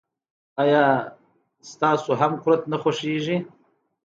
[0.63, 0.83] آیا
[1.81, 3.37] تاسو هم کورت نه خوښیږي.